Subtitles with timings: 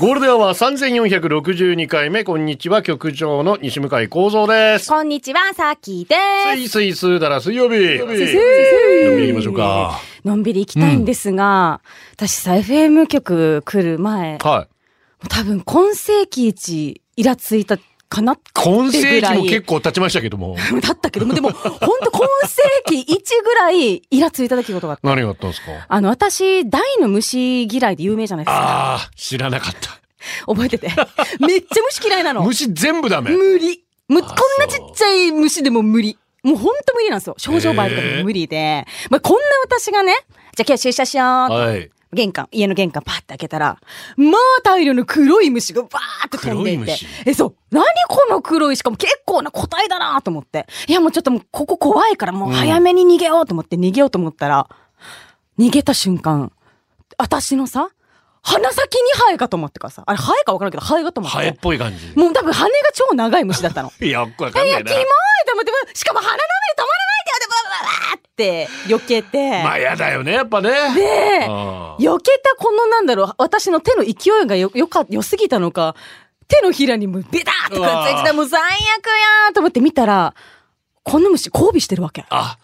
[0.00, 4.88] ゴールデンは三千四百六十二回目、こんにちは、局長の西向井光三です。
[4.88, 6.14] こんにちは、さきで
[6.54, 6.56] す。
[6.56, 7.98] スイスイスーだら水曜日。
[7.98, 10.00] のんびり行きましょうか。
[10.24, 11.80] のんびり行きたいんですが、
[12.12, 15.26] 私さ、FM 局来る前、はい。
[15.28, 17.76] 多分今世紀一イラついた
[18.08, 20.56] かなって今世紀も結構経ちましたけども。
[20.82, 21.70] だったけども、でも、本
[22.04, 25.06] 当今世紀一ぐらいイラついた出来事があって。
[25.06, 25.72] 何があったんですか？
[25.88, 28.60] あの、私、大の虫嫌いで有名じゃないですか。
[28.60, 29.98] ああ、知らなかった。
[30.46, 30.88] 覚えてて。
[31.40, 32.42] めっちゃ虫嫌いなの。
[32.42, 33.30] 虫全部ダメ。
[33.30, 33.82] 無理。
[34.08, 36.16] もうこあんなちっちゃい虫でも無理。
[36.42, 37.34] もうほんと無理なんですよ。
[37.38, 38.86] 症状梅とかでも無理で。
[39.10, 40.14] まあ、こんな私がね、
[40.56, 41.90] じゃあ今日出社しようはい。
[42.12, 43.78] 玄関、家の玄関パッて開けたら、
[44.16, 46.96] まあ大量の黒い虫がバーって飛んでいて。
[47.26, 47.54] え、そう。
[47.70, 48.76] 何この黒い？
[48.76, 50.66] しかも結構な個体だなと思って。
[50.86, 54.68] いやもうちょっともうここ怖いからもう早めに逃げようと思って逃げようと思ったら、
[55.58, 56.52] 逃げた瞬間、
[57.18, 57.90] 私のさ、
[58.42, 61.36] 鼻先にハエかと思ってからさ、あれハエか分からんけどハエかと思って。
[61.36, 62.12] ハエっぽい感じ。
[62.16, 63.92] もう多分羽が超長い虫だったの。
[64.00, 65.04] いや、よくわかんいや、ないなキモい。
[65.46, 66.44] と思って、しかも鼻の上で
[66.76, 69.62] 止まらないでよ、で、ババババーって避けて。
[69.62, 70.70] まあ、やだよね、やっぱね。
[70.70, 71.46] で、
[71.98, 75.96] 避けたこのなんだろう、私の手の勢いがよ、よか、良すぎたのか、
[76.46, 80.34] 手のひらにもビターってくっついてた、もう最悪やーと思って見たら、
[81.02, 82.24] この虫交尾してるわけ。
[82.30, 82.56] あ、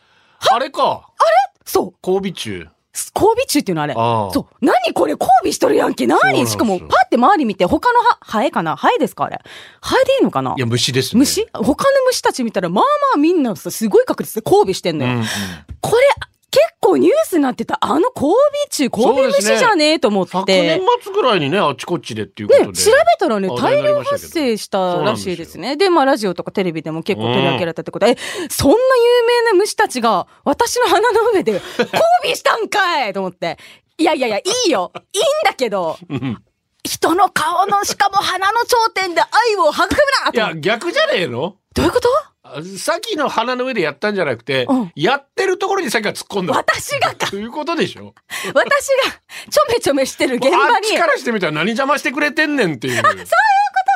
[0.53, 1.09] あれか。
[1.65, 1.95] そう。
[2.07, 2.69] 交尾中。
[3.15, 3.95] 交尾中っていうのあれ。
[3.97, 4.47] ああそう。
[4.65, 6.07] 何これ交尾しとるやんけ。
[6.07, 6.47] 何？
[6.47, 8.77] しかも、パって周り見て、他のハハエかな？
[8.77, 9.41] ハエですかあれ。
[9.81, 10.55] ハエでいいのかな？
[10.57, 11.19] いや、虫ですね。
[11.19, 11.47] 虫？
[11.53, 11.75] 他の
[12.07, 15.13] 虫たち見たら、まあまあみんなさすごい確率で交尾してんのよ。
[15.13, 15.27] うんうん。
[15.81, 16.03] これ、
[16.55, 18.37] 結構ニュースになってた、あの交尾
[18.71, 20.31] 虫、交尾虫じゃねえと思って。
[20.31, 22.67] 昨年末ぐらいにね、あちこちでっていうことで。
[22.69, 25.77] ね、調べたらね、大量発生したらしいですね。
[25.77, 28.17] で、まあ、ラジオとかテレビでも結構取り上げられたってことで、え、
[28.49, 31.61] そんな有名な虫たちが、私の鼻の上で、交
[32.31, 33.59] 尾したんかいと思って。
[33.99, 34.93] いやいやいや、いいよ。
[35.13, 35.99] いいんだけど、
[36.85, 39.89] 人の顔の、しかも鼻の頂点で愛を育む
[40.33, 41.57] ないや、逆じゃねえの？
[41.75, 42.09] どういうこと？
[42.47, 46.55] あさっきの鼻の上でやったんじゃなくて、うんやってるところにさっきから突っ込んだ。
[46.55, 48.15] 私がかということでしょ？
[48.49, 50.89] 私が、ちょめちょめしてる現あ場に。
[50.89, 52.97] っちからしてみたら何邪魔してくれてんねんっていう。
[53.03, 53.25] そういうこ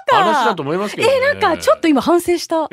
[0.09, 1.14] とか話だと思いますけどね。
[1.14, 2.69] え、なんか、ちょっと今反省した。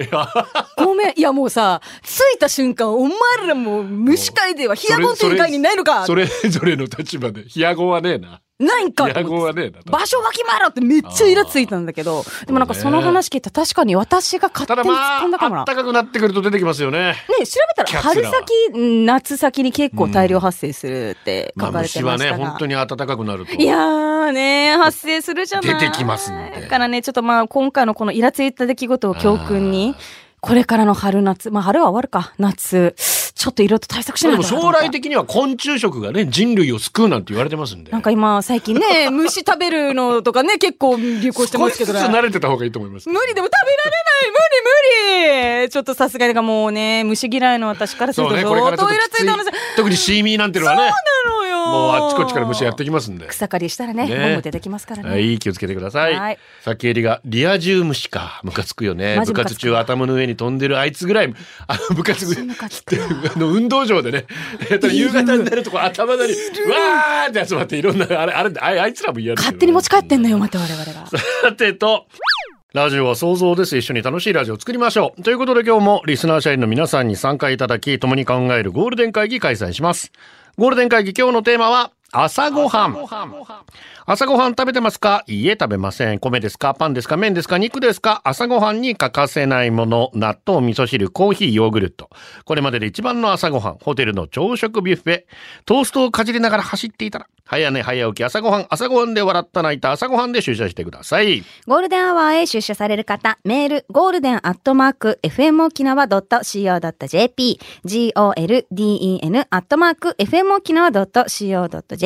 [0.77, 1.13] ごめん。
[1.17, 3.11] いや、もうさ、着いた瞬間、お前
[3.45, 8.39] らもう、虫界ではヒヤゴンという概念ないのかそれそれぞれの立場で、ヒヤゴンはねえな。
[8.57, 9.03] ないんか。
[9.05, 15.61] 場所わきまえろってめっちゃイラついたんだけど、でもなんかその話聞いたら確かに私が勝た手に突っ込んだかもな。
[15.61, 17.15] あったかくなってくると出てきますよね。
[17.37, 18.33] ね、調べたら春先、
[18.73, 22.49] うん夏先に結構大量発生するってまあ、書かれて虫はね、ましたが。
[22.51, 23.53] 本当に暖かくなると。
[23.53, 25.79] いやーね、発生するじゃない。
[25.79, 29.95] 出てきますんでだからね、ちょっとまあ今回のこのイラついた出来事を教訓に、
[30.39, 32.95] これからの春夏、まあ春は終わるか、夏、
[33.35, 37.91] ちょっといろいろと対策しないと将来的には昆虫食がね、人類を救うなんて言われてますんで。
[37.91, 41.99] なんか今最近ね、虫食べるのとかね、結構流行してますけどね。
[41.99, 43.09] 少しずつ慣れてた方がいいと思います。
[43.09, 44.37] 無理でも食べられない無
[45.27, 49.51] 理無理ちょっとさすがにもうね、虫嫌いの私からすると相当イラついた話。
[49.75, 50.91] 特にシーミーなんてのはね、な
[51.29, 51.65] のよ。
[51.65, 53.27] もうあっちこっちから虫やってきますんで。
[53.27, 55.09] 草刈りしたらね、ねゴム出てきますからね。
[55.09, 56.15] はい、気をつけてください。
[56.15, 58.39] はいさっきエリが、リア充虫か。
[58.43, 59.21] ムカつくよね。
[59.25, 61.33] 部活中頭の上に飛んでるあいつぐらい、
[61.67, 63.07] あの部活マジムカつくあ
[63.37, 64.25] の運動場でね、
[64.91, 71.07] 夕方になるとこう頭のに、わーって集まっていろんな、あれ、あれ、ああいつらも嫌だ勝手に持ち帰ってんのよ、また我々が。
[71.07, 72.05] さてと、
[72.73, 73.77] ラジオは想像です。
[73.77, 75.23] 一緒に楽しいラジオを作りましょう。
[75.23, 80.11] ということで今日もリスナー社員の皆さんに参加いただき、共に考えるゴールデン会議開催します。
[80.57, 82.95] ゴールデン会議今日のテーマは、朝ごはん。
[84.05, 84.51] 朝ごはん。
[84.51, 85.23] 食べてますか？
[85.27, 86.19] いいえ食べません。
[86.19, 86.73] 米ですか？
[86.73, 87.17] パンですか？
[87.17, 87.57] 麺ですか？
[87.57, 88.21] 肉ですか？
[88.23, 92.09] 朝ごはんに欠かせないもの、納豆、味噌汁、コーヒー、ヨーグルト。
[92.45, 95.23] これまでで一番の朝ごはん、ホテルの朝食ビュッフェ。
[95.65, 98.23] トーストをかじりながら走っていたら、早寝早起き。
[98.23, 99.91] 朝ごはん、朝ごはんで笑った泣いた。
[99.91, 101.43] 朝ごはんで出社してください。
[101.67, 110.53] ゴールデンアワーへ出社される方、メール、ゴールデンアットマーク、FM 沖縄 .co.jp、golden アットマーク、FM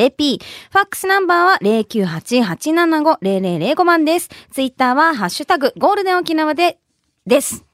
[0.00, 4.30] 縄 .co.jp、ファックスナンバーは098-875-0005番です。
[4.50, 6.78] ツイッターは、ハッシュタグ、ゴールデン沖縄で、
[7.26, 7.64] です。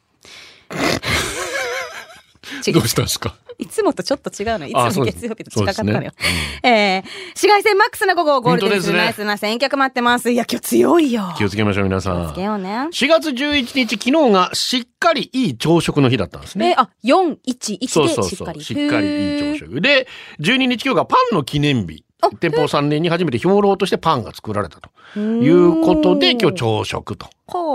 [2.66, 3.36] 違 どうしたんですか？
[3.58, 4.66] いつもとちょっと違うの。
[4.66, 5.96] いつも月曜日と近かったのよ。
[5.96, 6.14] そうです
[6.62, 10.30] えー、紫外線マックスな午後、ゴールデンナイスな選曲待ってます。
[10.30, 11.32] いや、今日強いよ。
[11.38, 12.34] 気をつけましょう、皆さんつ。
[12.34, 12.68] けようね。
[12.92, 16.72] 4月11日、昨日がしっかりいい朝食の日だったんですね。
[16.72, 18.52] えー、あ、4、1、1そうそうそう。
[18.52, 18.80] でしっかり。
[18.84, 19.70] しっかりいい朝食。
[19.70, 19.80] 食。
[19.80, 20.06] で、
[20.40, 22.04] 12日今日がパンの記念日。
[22.30, 24.90] 天保3年に初めて兵糧としてパンが作られたと
[25.20, 27.28] いうことで、今日朝食と。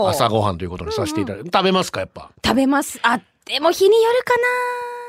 [0.09, 1.49] 朝ごはんということにさせていただいて。
[1.53, 2.29] 食べますか、やっぱ？
[2.45, 2.99] 食べます。
[3.03, 4.33] あ、でも日によるか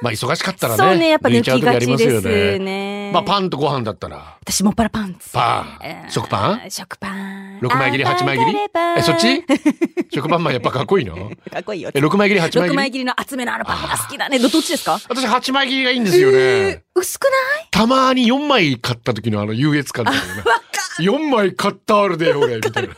[0.03, 0.85] まあ忙しかったらな。
[0.87, 0.91] ね。
[0.93, 2.59] そうね、やっぱ抜きがちですよね。
[2.59, 3.11] ね。
[3.15, 4.37] まあパンとご飯だったら。
[4.41, 5.31] 私もっぱらパンツ。
[5.33, 6.71] パンうん食パン？
[6.71, 7.61] 食パン。
[7.61, 8.57] 6枚切り、8枚切り？
[8.99, 9.45] え、そっち？
[10.13, 11.15] 食パンマンやっぱかっこいいの？
[11.53, 11.91] かっこいいよ。
[11.95, 12.77] え、6枚切り、8枚6切り？
[12.77, 14.41] 枚切りの厚めのあのパンが好きだね。
[14.41, 14.99] どどっちですか？
[15.09, 16.92] 私8枚切りがいいんですよえねー。
[16.95, 17.29] 薄くな
[17.63, 17.69] い？
[17.71, 20.25] たまに4枚買った時のあの優越感だよね。
[21.01, 22.91] 4枚買ったあるで、俺、みたいな。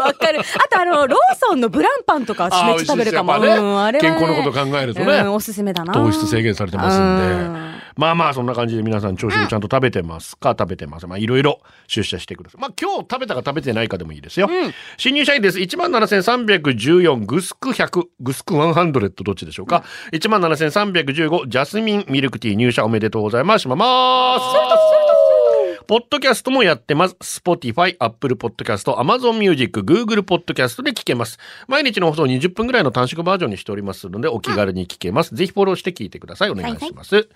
[0.00, 0.38] わかる。
[0.38, 3.34] あとあの、ローソンのブランパンとか私めっちゃ食べるかも。
[3.34, 3.98] あー美味しいですうん、あれは、ね。
[4.00, 5.92] 健康のこと考えるとねうん、おすすめだな。
[5.92, 7.70] 糖質制限されてますんでうん。
[7.96, 10.50] まあまあ、そんな感じで皆さん朝食ちゃんと食べてますか？
[10.56, 11.08] 食べてます。
[11.08, 12.60] まあいろいろ出社してください。
[12.60, 14.48] まあ今日食べたか食べてないかでもいいですよ。
[14.96, 15.58] 新入社員です。
[15.58, 19.82] 17,314グスク100、グスク100どっちでしょうか
[20.12, 23.39] ？17,315ジャスミンミルクティー入社おめでとうございます。
[23.58, 25.10] しまます。
[25.90, 27.16] ポッドキャストもやってます。
[27.20, 31.36] Spotify、Apple Podcast、Amazon Music、Google Podcast で聞けます。
[31.66, 35.34] 毎日の放送20分ぐらいの短縮バージョンにしておりますので、お気軽に聞けます。
[35.34, 36.50] ぜひフォローして聞いてください。
[36.50, 37.28] お願いします。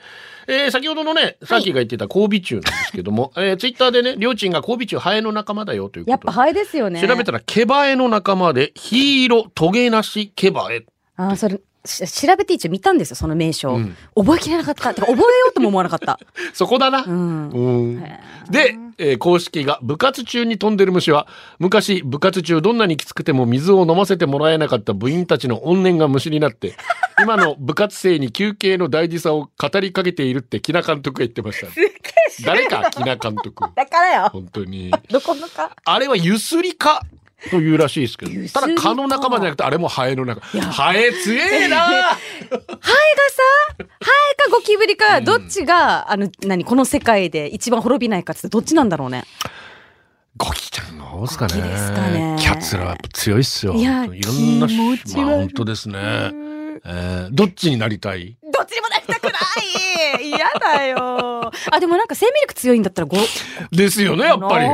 [0.46, 7.04] えー先ほどのね、さっきが言ってた交尾虫なんですけども、えー、ツイッターでね、りょうちんが交尾虫ハエの仲間だよということでやっぱハエですよね。
[7.04, 10.84] 調べたら、ケバエの仲間で、ヒイロトゲナシケバエ。
[11.16, 13.74] あーそれ、し調べて一応見たんですよ、その名称。
[13.74, 14.94] うん覚えきれなかった。
[14.94, 16.18] てか覚えようとも思わなかった。
[16.54, 17.04] そこだな。
[17.06, 17.48] うん。
[17.50, 18.04] うん
[18.50, 21.26] で、えー公式が部活中に飛んでる虫は
[21.58, 26.74] 昔部活中どんなにきつくても水を飲ませてもらえなかった部員たちの怨念が虫になって
[27.20, 31.66] 今の部活生に休憩の大事さを語りかけているって木名監督が言ってました、
[32.44, 34.28] 誰か木名監督だからよ。
[34.32, 35.70] 本当にどこのか。
[35.84, 37.02] あれはゆすりか
[37.50, 38.32] というらしいですけど。
[38.48, 40.64] ただ蚊の仲間じゃなくてあれもハエの仲や。
[40.64, 41.76] ハエ強えな。
[41.76, 43.42] ハエがさ、
[43.78, 49.24] ハエかゴキブリか、どっちが、あの、何、この世界で一番滅びないかってどっちなんだろうね。
[50.36, 51.52] ゴキちゃんのですかね。
[51.52, 51.58] か
[52.10, 52.36] ね。
[52.40, 53.74] キャッツらは強いっすよ。
[53.74, 55.24] いやいろんな気持ち悪い。
[55.24, 55.98] まあ本当ですね、
[56.84, 58.36] えーどっちになりたい？
[58.52, 59.30] どっちにもなりたくな
[60.20, 61.52] い嫌だよ。
[61.70, 63.16] あ、でもなんか生命力強いんだったらゴ、
[63.70, 64.70] ですよねやっぱりり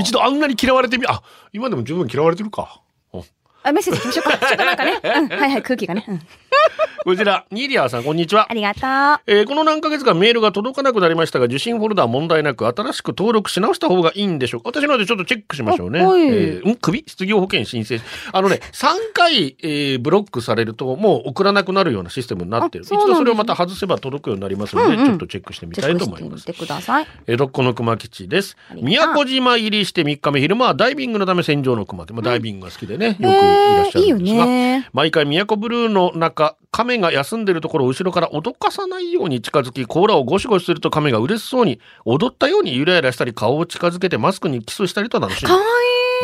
[0.00, 1.22] 一度あんなに嫌われてみあ
[1.52, 2.80] 今でも十分嫌われてるか
[3.12, 3.24] お
[3.62, 4.46] あ、メッセージ行きましょうか。
[4.46, 5.00] ちょっとなんかね。
[5.02, 6.04] うん、はいはい、空気がね。
[6.08, 6.20] うん
[7.04, 8.82] こちらニーリアさんこんにちはありがとう。
[9.26, 14.68] えーこの何ヶ月かメールが届かなくなりましたが受信フォルダー問題なく新しく登録し直した方がいいんでしょうか？
[14.70, 16.00] 私のでちょっとチェックしましょうね。
[16.00, 16.76] あはいえーうん？
[16.76, 17.04] 首？
[17.06, 18.00] 失業保険申請
[18.32, 26.42] あのね3回、えーブロックされるともう送らなくなるようなシステムになってる、一度それをまた外せば届くようになりますので、うんうんちょっとチェックしてみたいチェックと思います。
[26.42, 27.06] してみてください。
[27.26, 28.56] 江戸っ子の熊吉です。
[28.74, 34.88] 宮古島入りして3日目昼間はダイビングのため戦場の熊で、まあ、ダイビングが好きでね、よくいらっしゃるんですが、ね。
[34.92, 45.62] 毎回宮古ブルーの中亀が休んでるところを後ろから脅かさないように近づき甲羅をゴシゴシすると亀が嬉しそうに踊ったようにゆらゆらしたり顔を近づけてマスクにキスしたりと楽しんでかわい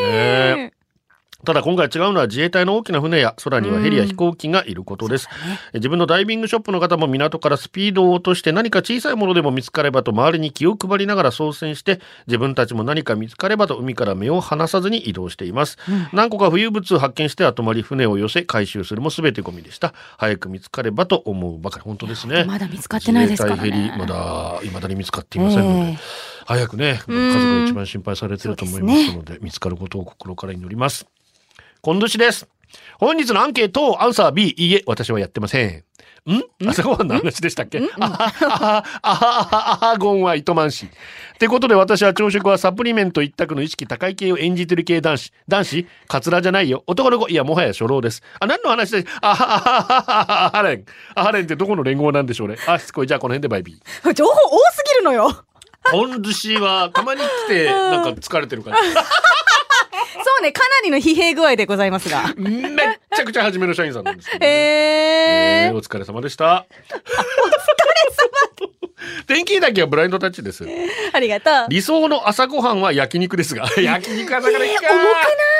[0.02, 0.12] い。
[0.12, 0.72] ね
[1.44, 5.28] ただ今回違うのは自衛隊の大きな船や空にはヘリや飛行機がいることです、
[5.74, 15.78] 自分のダイビングショップの方も港からスピードを落として何か小さいものでも見つかればと周りに気を配りながら操船して自分たちも何か見つかればと海から目を離さずに移動しています、
[16.12, 19.94] 何個か浮遊物を発見して後回り船を寄せ回収するも全てゴミでした。
[20.18, 21.84] 早く見つかればと思うばかり。
[21.84, 22.44] 本当ですね。
[22.44, 23.62] まだ見つかってないですからね。
[23.62, 25.98] 自衛隊ヘリまだ未だに見つかっていませんので、ええ
[26.46, 31.06] 早くね家族が一番心配されてると思いますので見つかることを心から祈ります
[31.84, 32.48] 今年です。
[32.98, 35.84] 本日のアンケートアンサー B いいえ私はやってません。
[36.32, 36.42] ん？
[36.66, 37.78] 朝ごはんの話でしたっけ？
[38.00, 40.88] あはああはあはゴンは糸満市っ
[41.38, 54.36] てことで私は朝食はサプリメント一択の意識高い系を演じてる系男子男子カツラじゃないよ男の子いやもはや初老ですあ何の話であははははハレンあハレンってどこの連合なんでしょうねあしつこいじゃあこの辺でバイビー情報多
[54.72, 55.44] すぎるのよ。
[55.92, 58.80] 本寿司はたまに来てなんか疲れてる感じ
[60.44, 62.32] ね、かなりの疲弊具合でございますが。
[62.36, 62.64] めっ
[63.16, 66.66] ちゃくちゃ初めの社員さんなんですけど、えねええーお疲れ様でした。
[66.90, 68.74] お疲れ様。
[69.26, 70.64] 天気だけはブラインドタッチです。
[71.12, 71.54] ありがとう。
[71.68, 74.86] 理想の朝ごはんは焼肉ですが、 焼肉朝からいいか。
[74.86, 75.14] えー重くない？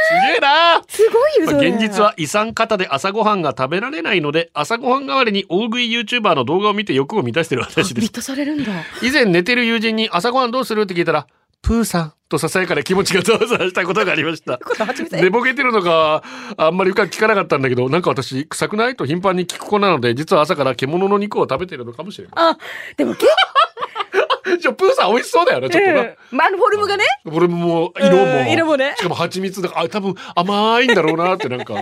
[0.06, 0.82] すげえな。
[0.86, 1.28] すご
[1.60, 2.14] いよ、現実は。
[2.18, 8.70] 遺産方で朝ごはんが食べられないので朝ごはん代わりに大食い YouTuber の動画を見て欲を満たしてる私ですビットされるんだ。
[9.02, 10.82] 以前寝てる友人に朝ごはんどうする？
[10.82, 11.26] って聞いたら
[11.64, 14.58] プーさんとささやかな気持ちがざわざわしたことがありました。
[15.16, 16.22] 寝ぼけてるのか、
[16.56, 22.32] あんまり深く聞かなかったんだけど、なんか私、臭くないと頻繁に聞く子なので、実は朝から獣の肉を食べてるのかもしれない。
[22.36, 22.58] あ、
[22.96, 23.26] でも結
[24.60, 26.04] じゃあ、プーさん美味しそうだよね、ちょっとな。
[26.04, 31.74] 構、まあ、フォルムがね、俺も色も、うん色もねしかも蜂蜜だから、あ、多分甘いんだろうなってなんか、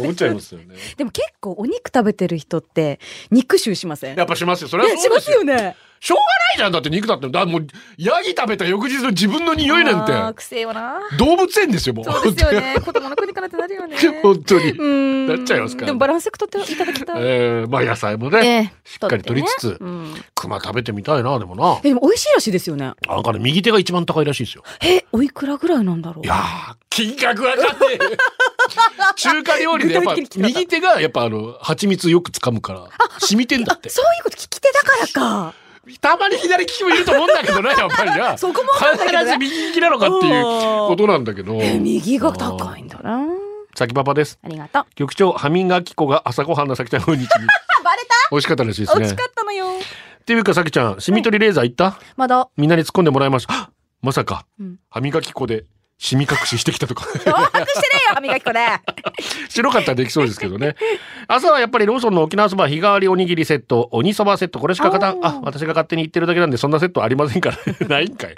[0.00, 0.74] 思っちゃいますよね。
[0.96, 2.98] でも結構お肉食べてる人って
[3.30, 4.16] 肉臭しません？
[4.16, 4.68] やっぱしますよ。
[4.68, 5.62] それはねしまそうです。
[5.62, 5.76] よね。
[6.00, 6.72] しょうがないじゃん。
[6.72, 7.28] だって肉だって。
[7.28, 10.34] だもう、ヤギ食べた翌日の自分の匂いなんて。
[10.34, 11.00] くせえよな。
[11.18, 12.04] 動物園ですよ、もう。
[12.04, 12.76] そうですよね。
[12.84, 13.96] 子供の国からってなるよね。
[14.22, 14.72] 本当に。
[14.72, 17.16] うんなっちゃいますからでもバランスよくとっていただきたい。
[17.20, 21.78] えー、まあ野菜もね、ええしっかり取りつつ、ねうん熊食べてみたいな、でもな。
[21.84, 22.92] えでも美味しいらしいですよね。
[23.06, 24.62] なんかね、右手が一番高いらしいですよ。
[24.82, 26.24] え、おいくらぐらいなんだろう。
[26.24, 27.98] いやー、金額わかんねえ。
[29.16, 32.88] 中華料理でやっぱ右手がやっぱあの蜂蜜よく掴むから
[33.18, 35.54] 染みてんだってそういうこと聞き手だからか。
[36.00, 38.36] たまに左利きもいると思うんだけどね やっぱりな。
[38.36, 39.32] そこもわかんないけどね。
[39.32, 40.42] 必ず右利きなのかっていう
[40.88, 41.54] ことなんだけど。
[41.60, 43.20] え右が高いんだな。
[43.74, 44.38] さきパパです。
[44.42, 44.84] ありがとう。
[44.96, 47.26] 局長歯磨き粉が朝ごはんのさきちゃんの日に。
[47.84, 48.14] バレた？
[48.32, 48.98] 美味しかったらしいですね。
[49.00, 49.66] 美味しかったのよ。
[50.20, 51.98] っていうかさきちゃんシミ取りレーザー行った？
[52.16, 52.48] まだ。
[52.56, 53.70] みんなに突っ込んでもらいました。
[54.02, 54.76] まさか、うん。
[54.90, 55.64] 歯磨き粉で
[56.00, 57.34] シミ隠ししてきたとか 脅迫してね
[58.06, 58.60] えよ、歯磨き粉で。
[59.50, 60.76] 白かったらできそうですけどね。
[61.26, 65.18] 朝はやっぱりローソンの沖縄そば日替わりおにぎりセット、鬼そばセット、これしか勝たん。
[65.26, 67.58] あ私が勝手に言ってるだけなんで、そんなセットありませんから。
[67.88, 68.36] ないんかい。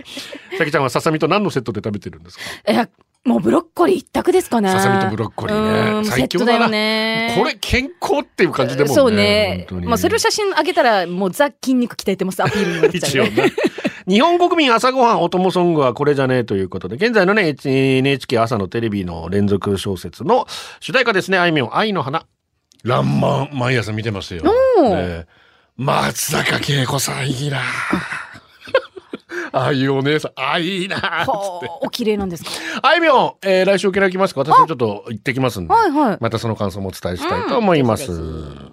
[0.56, 2.44] さきちゃんはささみと何のセットで食べてるんですか？
[2.64, 2.88] え、
[3.28, 4.70] もうブロッコリー一択ですかね。
[4.70, 7.34] ささみとブロッコリーねうん最強だよね。
[7.36, 8.94] これ健康っていう感じでもんね。
[8.94, 9.80] そうね本当。
[9.82, 13.30] にまあ、それを写真上げたら、もうザ筋肉鍛えてます、アピールになっちゃうね。
[13.30, 13.52] 一応ね。
[14.10, 20.48] 日本国民朝ごはんお供ソングはこれじゃねえということで、現在のね、NHK 朝のテレビの連続小説の
[20.80, 22.26] 主題歌ですね、あいみょん、愛の花。
[22.82, 24.42] らんまん、毎朝見てますよ。
[24.42, 25.26] ね
[25.76, 27.60] 松坂慶子さんいいな
[29.52, 31.06] ああいうお姉さん、あ、いいなつって。
[31.26, 32.50] ほうお綺麗なんですか？
[32.82, 34.40] あいみょん、えー来週沖縄来ますか？
[34.40, 35.72] 私もちょっと行ってきますんで。
[35.72, 36.18] はいはい。
[36.20, 38.10] またその感想もお伝えしたいと思います。
[38.10, 38.72] うん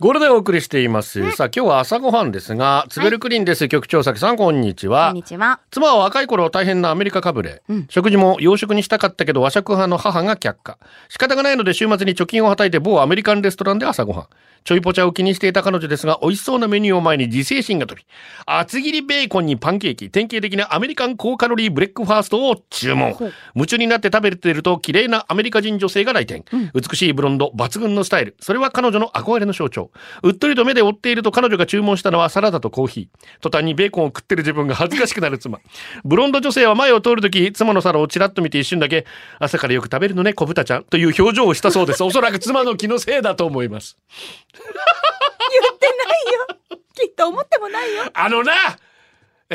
[0.00, 1.32] ゴールデンお送りしています。
[1.32, 3.66] さあ今日は朝ごはんですが、つべるクリンです。
[3.66, 5.08] 局長崎さんこんにちは。
[5.08, 5.58] こんにちは。
[5.72, 7.86] 妻は若い頃大変なアメリカかぶれ、うん。
[7.90, 10.78] 食事も洋食にしたかったけど和食派の母が却下。
[11.08, 14.26] 仕方がないので週末に貯金をはたいて某アメリカンレストランで朝ごはん。
[14.64, 18.06] ちょいぽちゃを気にしていた彼女ですが美味しそうなメニューを前に自制心が飛び
[18.44, 23.16] 厚切りベーコンにパンケーキ典型的なアメリカン高カロリーブレックファーストを注文。
[23.54, 28.36] 夢中になって食べていると綺麗なアメリカ人女性が来店、美しいブロンド抜群のスタイル。
[28.40, 29.87] それは彼女の憧れの象徴
[30.22, 30.30] う。
[30.30, 33.40] っとりと目で追っていると彼女が注文したのはサラダとコーヒー。
[33.40, 35.60] 途端にベーコンを食ってる自分が恥ずかしくなる妻。
[36.04, 39.06] ブロンド女性は前を通るとき妻の皿をちらっと見て一瞬だけ
[39.38, 42.02] 朝からよく食べるのね小豚ちゃんという表情をしたそうです。
[42.02, 43.96] おそらく妻の気のせいだと思います。
[44.52, 45.86] 言って
[46.70, 46.80] ないよ。
[46.94, 48.04] きっと思ってもないよ。
[48.12, 48.52] あのな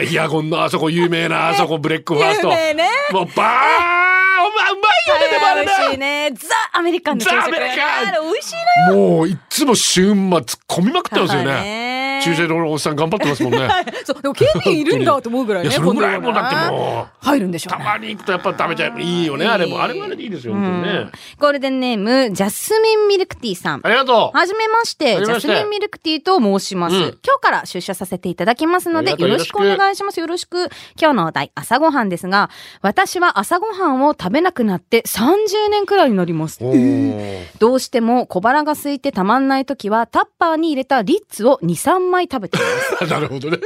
[0.01, 2.75] イヤゴンのあそこ有名な あそこブレックファーストね。
[3.11, 6.31] もうバーンお前うまいよねでもあれ美味しいなね。
[6.33, 7.39] ザ・アメリカンの朝食。
[7.41, 8.55] ザアメリカンあれ美味しい
[8.89, 8.99] のよ。
[9.17, 13.69] もういっつも週末込みまくってますよねね駐車場のおっさん頑張ってますもんね
[14.05, 15.69] そう、でもケニーいるんだと思うぐらいね。
[15.69, 16.71] いやそれぐらいもうだってう。
[16.71, 17.83] もう入るんでしょうね。
[17.83, 21.07] たまに行くとやっぱ食べちゃういいよねあれもあれもあれでいいですよね
[21.39, 23.81] ゴールデンネーム、ジャスミンミルクティーさん。
[23.83, 26.95] ありがとうはじめまして、ジャスミンミルクティーと申します。
[26.95, 30.19] うん今日から出社させていただきますので、よろしくお願いします。
[30.19, 30.69] よろしく。
[30.99, 32.49] 今日のお題、朝ごはんですが、
[32.81, 36.59] 私は朝ごはんを食べなくなって30年くらいになります。
[37.59, 43.07] どうしても小腹が空いてたまんない時は、タッパーに入れたリッツを2、3枚食べています。
[43.11, 43.57] なるほどね。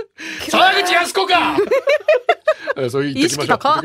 [0.49, 1.57] 沢口靖子か。
[2.77, 3.45] え そう言ってきましょう。
[3.45, 3.81] 意識高。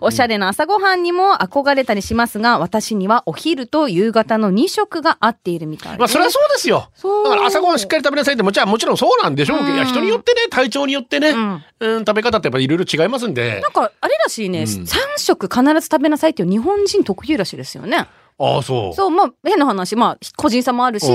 [0.00, 5.92] おしゃれな朝ごはんにも憧れたりしますが、私にはお昼と夕方の2食が合っているみたい。
[5.92, 5.98] です。
[5.98, 6.88] まあそれはそうですよ。
[7.24, 11.64] だから朝ごはんしっかり食べなさいってもちろんもちろんそうなんでしょうけどいや人によってね体調によってね、うん。
[11.80, 13.60] うん、食べ方ってやっぱいろいろ違いますんで。
[13.60, 14.64] なんか、あれらしいね、うん。
[14.64, 18.06] 3食必ず食べなさいっていう日本人特有らしいですよね。
[18.38, 18.94] ああそう。
[18.94, 21.06] そう、まあ、変な話、まあ、個人差もあるし、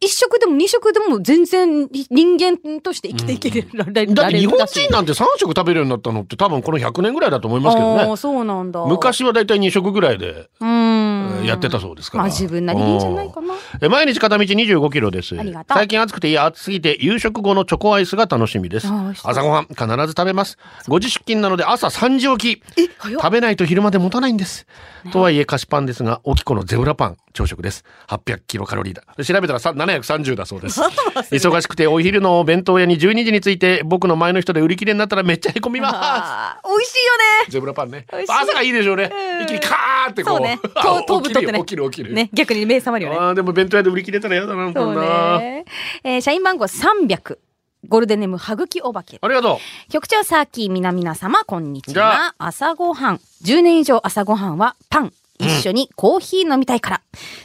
[0.00, 8.02] 一食でも二食でも全然人間として生きていける、られだって日本人なんて3食食べるようになったのって多分この100年ぐらいだと思いますけどね。
[8.04, 8.84] ああ、そうなんだ。
[8.86, 10.48] 昔はだいたい2食ぐらいで。
[10.60, 11.07] うーん。
[11.44, 12.24] やってたそうですから。
[12.24, 13.54] まあ、自分なりにいいんじゃないかな。
[13.80, 15.34] え毎日片道25キロです。
[15.68, 18.88] 最近暑くていや暑すぎて夕食後のチョコアイスが楽しみです。
[19.24, 20.58] 朝ごはん必ず食べます。
[20.86, 22.62] 5時出勤なので朝3時起き。
[23.00, 24.66] 食べないと昼まで持たないんです、
[25.12, 27.84] とはいえ菓子パンですがおきこのゼブラパン朝食です。
[28.08, 29.04] 800キロカロリーだ。
[29.24, 30.80] 調べたらさ730だそうです。
[31.30, 36.68] 忙しくてお昼の弁当屋に12時について僕の前の人で売り切れになったらめっちゃへこみます。
[36.68, 37.22] 美味しいよね。
[37.48, 38.06] ゼブラパンね。
[38.26, 39.12] 朝がいいでしょうね。
[39.12, 39.42] うん。
[39.44, 40.36] 一気にカーってこう。
[40.38, 40.58] そうね。
[40.74, 41.60] あ糖糖分取ってね。
[41.60, 43.16] 起きるよ起きるね、逆に目覚まるよね。
[43.16, 45.64] あーでも弁当屋で売り切れたら嫌だなそうなね。
[46.02, 47.38] えー社員番号300。
[47.86, 49.18] ゴールデンネーム、はぐきおばけ。
[49.22, 52.34] ありがと局長サーキー皆々様こんにちは。
[52.36, 53.20] 朝ごはん。
[53.44, 57.00] 10年以上朝ごはんはパン一緒にコーヒー飲みたいから。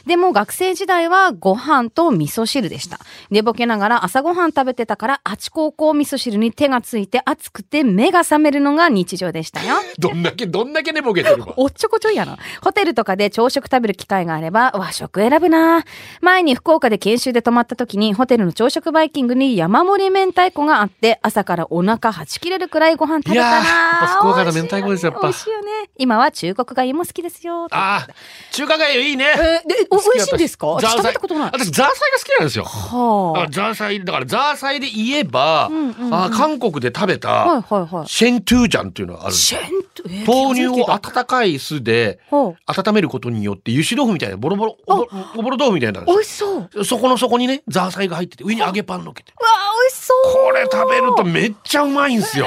[0.06, 2.98] でも学生時代はご飯と味噌汁でした。
[3.30, 9.76] 寝ぼけながら朝ごはん食べてたから、あち高校味噌汁に手がついて熱くて目が覚めるのが日常でしたよ。
[9.76, 9.78] う。
[10.00, 11.54] どんだけ、どんだけ寝ぼけてるか。
[11.56, 12.38] おっちょこちょいやな。
[12.62, 15.84] ホテルとかで朝食食べる機会があれば和食選ぶな。
[16.20, 23.50] 前に福岡で研修で泊まった時にホテルの朝食バイキングに山盛り明太子があって朝からお腹はち切れるくらいご飯食べたな。
[23.50, 23.64] いやっ
[24.00, 25.70] ぱ福岡の明太子ですやっぱ美味しいよね。
[25.96, 27.66] 今は中国がゆも好きですよ。
[27.70, 28.08] ああ、
[28.52, 29.26] 中華街いいね。
[29.36, 30.66] えーで、お美味しいんですか？
[30.68, 31.50] 私食べたことない。
[31.52, 32.64] 私、ザーサイが好きなんですよ。
[32.64, 37.46] はあザーサイ、だからザーサイで言えば、んうんうんあ韓国で食べた、あ。
[37.46, 38.08] はいはいはい。
[38.08, 40.26] シェントゥージャンっていうのがあるんですシよェンと、えー？
[40.44, 46.84] 豆乳を温かい酢でほ温めることによって油脂豆腐みたいなボロボロおぼろ豆腐みたいにな美で味しそう。
[46.84, 50.32] そこの底にねザーサイが入ってて上に揚げパンのっけて美味しそう。
[50.46, 52.46] これ食べるとめっちゃうまいんですよ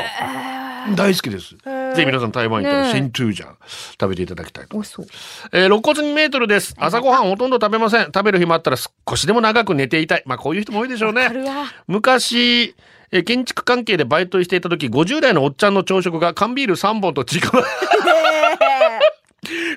[0.96, 1.58] 大好きですぜ
[1.96, 3.58] ひ皆さん台湾行ったらシェントゥージャン
[4.00, 5.08] 食べていただきたいと美味しそう。
[5.52, 6.76] えー、肋骨2メートルです。
[6.78, 8.06] 朝ごはんほとんど食べません。
[8.06, 10.24] 食べる暇あったら少しでも長く寝ていたい。
[10.26, 11.30] まあこういう人も多いでしょうね。
[11.88, 12.76] 昔、
[13.12, 17.42] えー建築関係でバイトしていた時、50代のおっちゃんの朝食が缶ビール3本と違う。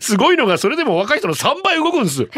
[0.01, 2.29] すごいのがそれでも若い人の3倍動くんです。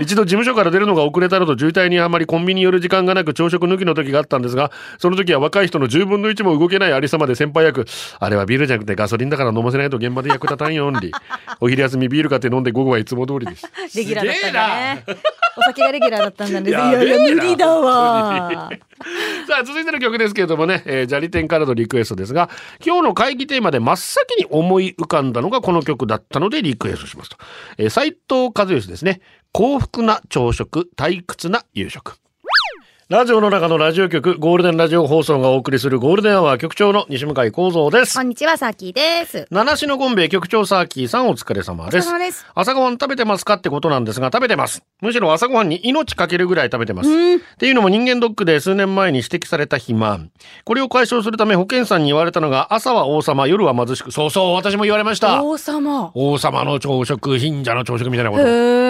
[0.00, 7.86] 一度事務所から出るのが遅れたのと渋滞にあまりコンビニ寄る時間がなく朝食抜きの時があったんですが、その時は若い人の10分の1も動けないありさまで先輩役、
[8.20, 11.10] あれはビールじゃなくてガソリンだから飲ませないと現場で役立たんよんり。
[11.60, 13.66] お昼休みビール買って飲んで午後はいつも通りです。
[13.96, 15.04] レギュラーだったんだね。
[15.58, 16.70] お酒がレギュラーだったんだね。
[16.70, 18.70] いややいや、無理だわ。
[19.48, 22.48] さあ、続いての曲ですけれどもね、えー、砂利店からのリクエストですが、
[22.84, 27.36] 今日の会議テーマで真っ先に思い浮かんだのがこの曲だったのでリクエストしますと。
[27.76, 29.20] えー、斉藤和義ですね。
[29.52, 32.16] 幸福な朝食、退屈な夕食。
[33.10, 38.20] ラジオの中のラジオ局、ゴールデンラジオ放送がお送りするゴールデンアワー局長の西向井幸三ですこ。
[38.20, 39.46] んにちは、さーきーです。
[39.50, 42.44] 名無しのゴンベイ局長サーキーさんお疲れ様ですお疲れ様です。
[42.54, 47.12] 朝ごはん食べてますかってことなんですが食べてますむしろ朝ごはんに命かけるぐらい食べてますっ
[47.56, 50.30] ていうのも人間ドックで数年前に指摘された肥満
[50.66, 56.10] これを解消するため保健師さんに言われたのが朝は王様夜は貧しくそうそう私も言われました王様。
[56.12, 58.87] 王様の朝食貧者の朝食みたいなこと。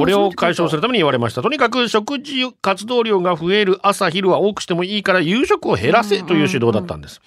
[0.00, 1.42] これを解消するために言われました。
[1.42, 7.20] とにかく食事活動量が増える朝昼は多くしてもいいから夕食を減らせという指導だったんです。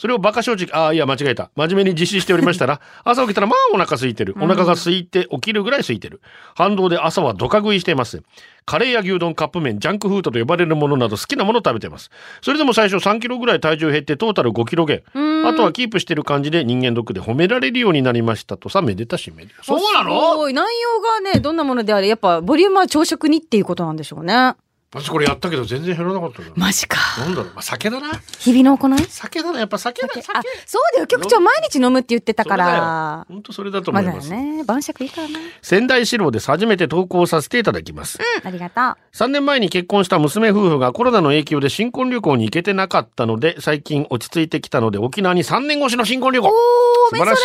[0.00, 1.50] それを馬鹿正直、ああ、いや、間違えた。
[1.56, 4.34] 真面目に実施しておりましたら、 朝起きたらまあお腹空いてる。
[4.40, 6.22] お腹が空いて起きるぐらい空いてる。
[6.54, 8.22] 反動で朝はドカ食いしています。
[8.64, 12.10] カレーや牛丼、カップ麺、ジャンクフードと呼ばれるものなど好きなものを食べてます。
[12.40, 15.02] それでも最初3キロぐらい体重減ってトータル5キロ減。
[15.44, 19.62] あとはキープしてる感じで人間ドックで褒められるようになりましたとさ、めでたしめでた。
[19.64, 20.54] そうなすのごい。
[20.54, 24.54] 内容がね、どんなものであれ、やっぱ、ボリュームは朝食にっていうことなんでしょうね。
[24.92, 26.52] 私これやったけど全然減らなかったよ。
[26.56, 26.98] マジか。
[27.20, 28.08] なんだろう、まあ、酒だな。
[28.40, 29.06] 日々の行い？
[29.08, 30.08] 酒だな、やっぱ酒だ。
[30.08, 30.20] 酒。
[30.36, 31.06] あ、そうだよ。
[31.06, 33.24] 局長毎日飲むって言ってたから。
[33.28, 34.30] 本当それだと思まだいます。
[34.30, 35.34] ね、晩酌いいからね。
[35.62, 36.50] 仙台四郎です。
[36.50, 38.18] 初めて投稿させていただきます。
[38.18, 38.96] うん、ありがとう。
[39.14, 46.48] 3年前に結婚した娘夫婦がコロナの影響で新婚旅行に行けてなかったので、最近落ち着いてきたので沖縄に3年越しの新婚旅行。
[46.48, 47.42] おー、素晴らしい。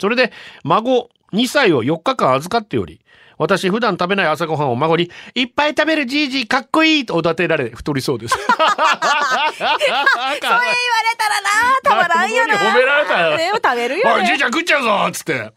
[0.00, 0.30] それで、
[0.62, 3.00] 孫2歳を4日間預かっており、
[3.38, 8.32] 私普段食べない朝ごはんを孫に、いっぱい食べるじいじかっこいいとおだてられ、太りそうです。
[8.32, 8.70] それ言わ
[9.58, 9.76] れ
[11.18, 11.48] たらな、
[11.82, 12.54] たまらんよな。
[12.54, 14.38] 褒められたよね食べるよおい、じいね。
[14.38, 15.52] ちゃん食っちゃうぞっつって。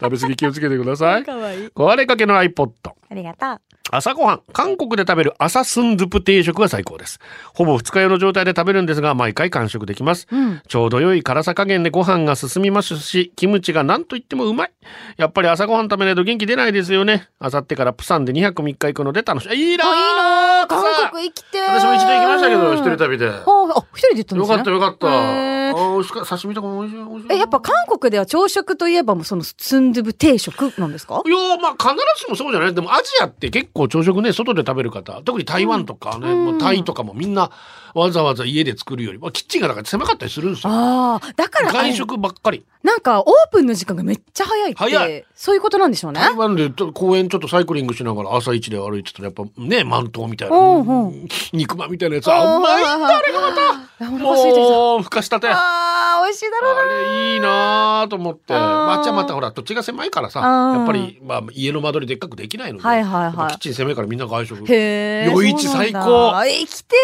[0.00, 1.24] 食べ過ぎ気をつけてください。
[1.26, 1.66] かわいい。
[1.68, 2.70] 壊れかけの iPod。
[3.08, 3.60] ありがとう。
[3.90, 7.20] 朝ごはん、韓国で食べる朝スンズプ定食が最高です。
[7.54, 10.26] ほぼ二日酔いの状態で食べるんですが、毎回完食できます。
[10.66, 14.72] ちょうど良い辛さ加減でご飯が進みますし、キムチが何と言ってもうまい。
[15.16, 17.28] やっぱり朝ごはん食べないと元気出ないですよね。
[17.38, 19.70] あさってからプサンで2泊3日行くので楽しい。
[19.70, 23.28] いいなあ、いいな韓国生きてー私も一度行きましたけど、一人旅で。
[23.28, 24.38] あ、あ、一人で行ったんですね。
[24.38, 25.55] よかったよかった。
[25.76, 27.34] 美味しか刺身とかも美味しい美味しい。
[27.34, 31.22] え、やっぱ韓国では朝食といえばもうそのスンドゥブ定食なんですか？
[31.24, 32.74] いやまあ必ずしもそうじゃない。
[32.74, 37.50] でもアジアって結構朝食ね外で食べる方特に台湾とかね、もうタイとかもみんな
[37.96, 44.78] わざわざ家で作るより、まあ、キッチンがだから狭かったりするんですよああ、だから外食ばっかりなんかオープンの時間がめっちゃ早いって。
[44.78, 46.20] 早いそういうことなんでしょうね。
[46.20, 53.52] 台湾で公園ちょっとサイクリングしながら朝一で歩いてたらやっぱね満頭みたいな、うんうん肉まんみたいなやつあうまいんだあれがま
[53.98, 54.10] た。
[54.10, 56.92] もうふかしたてあああ、美味しいだろうな。
[56.92, 65.30] れいいなぁと思ってまあっちはまたほら土地が狭いからさやっぱり、まあ、家の間取りでっかくできないので、はいはいはいキッチン狭いからみんな外食へえ。
[65.32, 66.94] 夜市最高生きて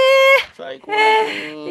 [0.56, 0.92] 最高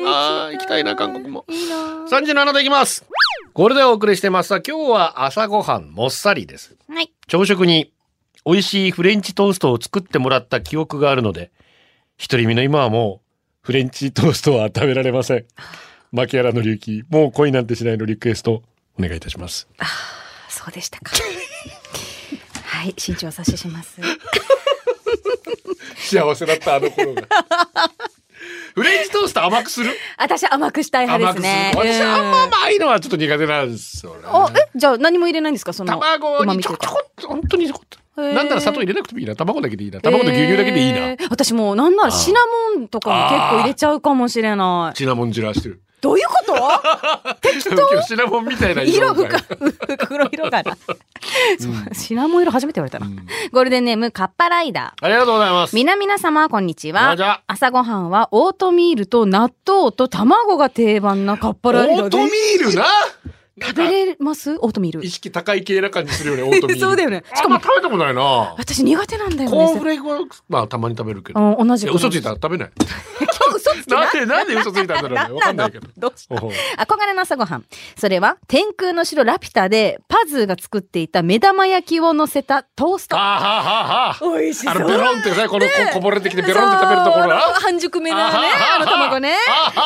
[0.07, 1.53] あー行きたいな韓国もー。
[1.53, 2.07] いいなー。
[2.07, 3.05] 37でいきます
[3.53, 7.11] これでお送りしてます今日は朝ごはんもっさりですはい。
[7.27, 7.93] 朝食に
[8.45, 11.51] 美味しいフレンチトーストを作ってもらった記憶があるので
[12.17, 13.31] 独り身の今はもう
[13.63, 15.45] フレンチトーストは食べられません。
[16.11, 18.63] 牧原の隆起、もう恋なんてしないのリクエスト、
[18.99, 19.67] お願いいたします。
[20.49, 21.13] そうでしたか。
[22.65, 24.01] はい、慎重さしします。
[25.97, 27.27] 幸せだった、あの頃が。
[28.75, 29.91] フレンチトースト甘くする？
[30.17, 31.71] 私甘くしたい派甘ですね。
[31.75, 31.93] くする？
[31.93, 34.19] 私、うんあんま甘いのはちょっと苦手なんですよね。
[34.25, 35.73] あ、え、じゃあ何も入れないんですか？
[35.73, 35.93] その。
[35.93, 37.99] 卵にちょこちょこっと、本当にちょこっと。
[38.21, 39.35] なんなら砂糖入れなくてもいいな。
[39.35, 40.01] 卵だけでいいな。
[40.01, 40.97] 卵と牛乳だけでいいな。
[40.99, 42.39] えー私もうなんならシナ
[42.75, 44.97] モンとかも結構入れちゃうかもしれない。
[44.97, 45.81] シナモンジュラしてる。
[46.01, 46.53] どういうこと？
[47.93, 50.75] 今日シナモンみたいな色が深、黒色がな。
[51.59, 53.07] そうシナモン色初めて言われたな。
[53.51, 55.05] ゴールデンネームカッパライダー。
[55.05, 55.75] ありがとうございます。
[55.75, 57.41] みなみな様、こんにちこんにちはは。
[57.47, 62.85] 朝ごはんはオートミールと納豆と卵が定番なカッパライダーでオートミールな？
[63.61, 64.57] 食べれます？
[64.59, 65.11] オートミール意。
[65.11, 66.79] 識高い系な感じするよね、オートミール。
[66.81, 68.21] そうだよねししかかもも食べたことないな。
[68.57, 69.55] 私苦手なんだよね。
[69.55, 71.39] コーンフレークは、まあたまに食べるけど。
[71.59, 72.71] うん同じ嘘ついたら食べない。
[73.55, 75.35] 嘘つきなんで、なんで嘘ついたんだろうね。
[75.35, 75.87] わかんないけど。
[75.97, 77.65] どうした憧れの朝ごはん。
[77.97, 83.15] それは、天空の城ラピュタで、パズーが作っていた目玉焼きを乗せたトースト。
[83.15, 84.39] はあはあはあはあ。
[84.39, 87.37] 美味しあの、ベロンってさ、このここぼれてきてベロンって食べるところ。
[87.37, 89.35] 半熟目のね、あの卵ね。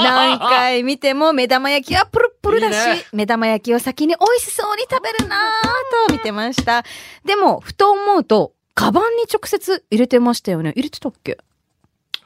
[0.01, 6.83] 何回見ても目玉焼きはプルプルだし、いいね目玉焼きを先に美味しそうに食べるなぁと見てました。
[7.25, 10.71] でも、ふと思うと、カバンに直接入れてましたよね。
[10.75, 11.37] 入れてたっけ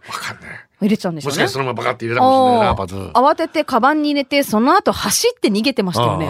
[0.08, 0.69] わかんない。
[0.82, 1.54] 入れてたんでしょうねもしかして。
[1.54, 3.12] そのままバカって入れたかもしれないな、パズー。
[3.12, 6.28] 慌ててカバンに入れて、その後走って逃げてましたよね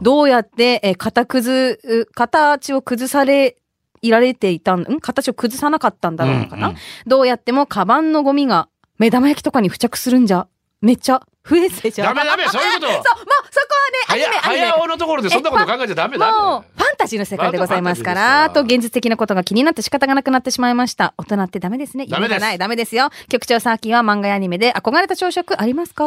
[0.00, 3.56] どうやって、えー、型崩、う形を崩され、
[4.00, 5.00] いられていたん、ん？
[5.00, 10.48] 形を崩さなかったんだろうかな、うんうんどうやってもカバンのゴミが目玉焼きとかに付着するんじゃ、
[10.80, 12.14] めっちゃ不衛生じゃん。
[12.14, 12.86] ダメダメ、そういうこと。
[12.92, 13.02] そう、ま
[14.12, 16.30] アニメ、アニメ早尾のところでそんなこと考えちゃダメだ。
[16.30, 21.14] もう、ファンタジーの世界でございますから、と現実的なことが気になって仕方がなくなってしまいました。
[21.16, 22.06] 大人ってダメですね。
[22.06, 23.10] ダメですない、ダメですよ。
[23.28, 26.04] 局長サーキーは漫画やアニメで憧れた朝食ありますか？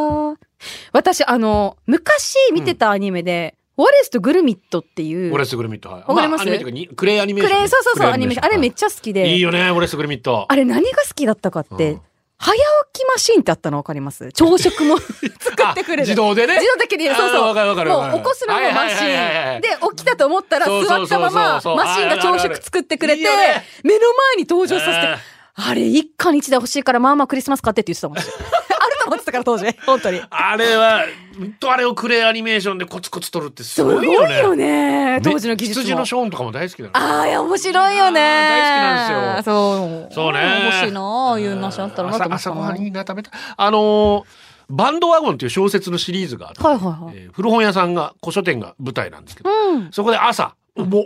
[0.93, 5.89] 私、あの、昔見てたアニメで、ウォレスとグルミットっていう、ウォレスグルミット。
[5.89, 6.41] はいわかります？
[6.41, 7.63] あアニメかにクレイアニメークションね。
[7.63, 8.45] レイそうそうそう、アニメーション。
[8.45, 9.29] あれめっちちゃ好きで。
[9.29, 10.45] いいよね、ウォレスグルミット。
[10.47, 12.01] あれ何が好きだったかって、うん
[12.37, 12.53] 早
[12.93, 14.31] 起きマシーンってあったの分かります？
[14.33, 14.97] 朝食も
[15.39, 16.01] 作ってくれる。
[16.03, 16.55] あ自動でね？
[16.55, 17.53] 自動的に、そうそう。
[17.55, 19.61] もう起こすのもマシン。
[19.61, 23.23] で、起きたと思ったら座ったまま、マシーンが朝食作ってくれて、
[23.83, 24.01] 目の
[24.35, 25.17] 前に登場させて
[25.57, 28.17] あれ一家に一台欲しいから、まあまあクリスマス買ってって言ってたもん。
[29.07, 29.65] 思ってたから当時。
[29.85, 30.21] 本当に。
[30.29, 31.01] あれは、
[31.67, 34.39] あれをクレイアニメーションでコツコツ撮るってすすごいよね。
[34.39, 35.19] よね。
[35.23, 36.05] 当時の技術も羊の。
[36.05, 36.91] ショーンとかも大好きだね。
[36.93, 38.21] ああ、いや、面白いよね。
[38.21, 40.13] 大好きなんですよそう。
[40.13, 40.61] そうね。
[40.65, 42.35] 欲しいなああいう話あったらなと思ったな。
[42.35, 43.33] 朝朝ごはんいいな、食べたい。
[43.57, 44.23] あのー
[44.67, 47.13] バンドワゴンっていう小説のシリーズがあって、はいはいはい。
[47.15, 49.91] えー古本屋さんが、古書店が舞台なんですけど、うん。
[49.91, 51.03] そこで朝、もう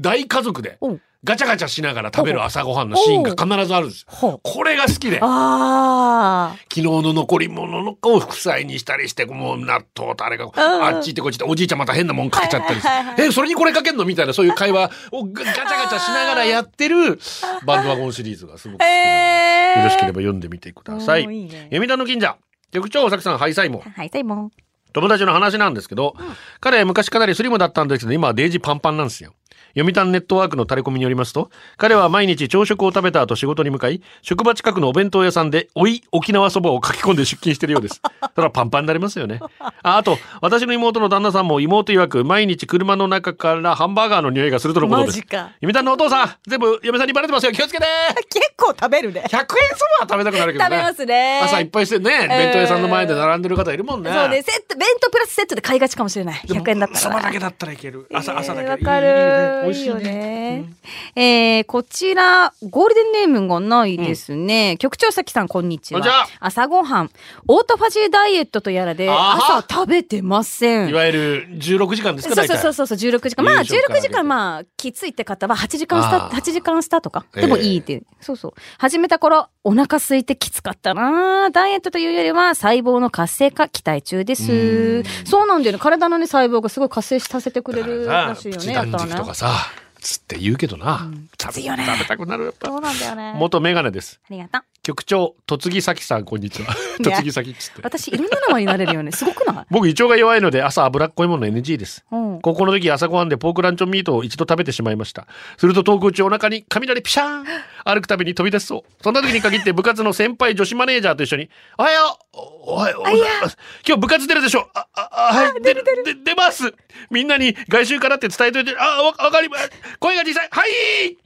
[0.00, 0.78] 大家族で
[1.22, 4.06] ガチャガチャしながら食べる朝ごはんのシーンが必ずあるんです。
[4.06, 6.80] これが好きで、昨。
[6.80, 17.20] 日の残り物のを副菜にしたりして、もう納豆とあれが、あっち行ってこっち行って、おじいちゃんまた変なもんかけちゃったりしてはいはいはい、え、それにこれかけんのみたいな、そういう会話をガガチャガチャしながらやってる
[17.66, 19.80] バンドワゴンシリーズがすごく好きなので。
[19.80, 21.22] よろしければ読んでみてください。
[21.22, 22.38] いいね読谷の銀座。
[22.72, 23.82] 局長、おさきさん、ハイサイも。
[23.94, 24.50] はい、サイモン。
[24.94, 26.16] 友達の話なんですけど、
[26.60, 29.34] 彼は昔かなりスリムだったんですけど、今はデージパンパンなんですよ。
[29.74, 38.00] 読谷ネットワークのタレコミによりますと、彼は毎日朝食を食べた後仕事に向かい、職場近くのお弁当屋さんで、おい沖縄そばを書き込んで出勤してるようです。
[38.34, 39.40] それはパンパンになりますよね。
[39.82, 45.18] ああと、私の妹の旦那さんも妹曰く、毎日車の中からハンバーガーの匂いがするとのことです。
[45.20, 47.52] 読谷のお父さん、全部嫁さんにバレてますよ。
[47.52, 47.84] 気をつけて
[48.30, 49.24] 結構食べるね。
[49.28, 50.70] 100円そばは食べたくなるけどね。
[50.70, 51.40] 食べますね。
[51.44, 54.10] 朝いっぱいしてね、弁当屋さんの前で並んでる方いるもんね。
[54.12, 56.40] そうね、セット、弁当プラスセットで買いがちかもしれない。
[56.46, 57.00] でも100円だったら。
[57.00, 58.06] そばだけだったらいける。
[58.12, 59.68] 朝、朝だけえーわかいいねる。
[59.68, 60.02] 美味しいよね。
[60.02, 60.72] ね。
[61.16, 64.76] えー、こちら、ゴールデンネームがないですね。
[64.78, 66.26] 局長さきさん、こんにちは。
[66.40, 67.10] 朝ごはん、
[67.48, 70.92] オートファジーダイエットとやらで、朝食べてませんい。
[70.92, 72.46] わゆる16時間ですか、そう。
[72.46, 73.44] そうそうそう、16時間。
[73.44, 77.24] まあ、夕食から16時間、まあ、きついって方は8時間スタあー8時間スタートか。
[77.36, 78.02] ええでもいいって。
[78.20, 78.52] そうそう。
[78.78, 85.02] 始めた頃、お腹空いてきつかったなダイエットというよりは、細胞の活性化期待中です。
[85.24, 85.78] そうなんだよね。
[85.78, 88.72] 体のね、細胞がすごい活性させてくれるらしいよね。
[88.72, 89.14] やったらね。
[89.50, 91.10] 食とかさ、つって言うけどな。
[91.40, 92.54] 食べついよね食べたくなる。
[92.62, 93.34] そうなんだよね。
[93.36, 94.20] 元メガネです。
[94.24, 94.62] ありがとう。
[94.90, 96.74] 局長、とつぎさん、こんにちは。
[97.00, 97.80] とつぎさきっつって。
[97.82, 99.12] 私、いろんな名前になれるよね。
[99.12, 99.66] すごくない？
[99.70, 102.04] 僕、胃腸が弱いので朝脂っこいもの NG です。
[102.10, 102.40] うん。
[102.40, 105.28] 高校の時朝ごはんでポークランチョンミートを一度食べてしまいました。
[105.58, 107.46] すると遠く中お腹に雷ピシャーン
[107.84, 108.82] 歩くたびに飛び出しそう。
[109.00, 114.68] そんな時に限って部活の先輩女子マネージャーと一緒に、おはようおはようございます今日部活出るでしょ？
[114.74, 116.74] あ、あ、あはい、出る、で出ます
[117.12, 121.16] みんなに外周からって伝えといて、あ、わわかります声が小さいはい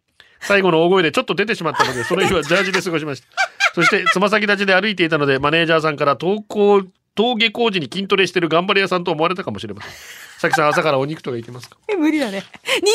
[0.46, 3.28] 最後の大声でちょっと出てしまったので、その日はジャージで過ごしました。
[3.74, 6.82] そして、つま先立ちで歩いていたので、マネージャーさんから登校、
[7.16, 9.92] 登下校時に筋トレしてる頑張り屋さんと思われたかもしれません。
[10.38, 11.76] さきさん、朝からお肉とかいけますか？
[11.88, 12.42] え無理だね。
[12.64, 12.94] 肉無理